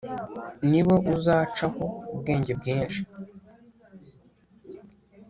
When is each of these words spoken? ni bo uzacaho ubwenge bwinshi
ni 0.69 0.81
bo 0.85 0.95
uzacaho 1.15 1.85
ubwenge 2.13 2.51
bwinshi 2.59 3.01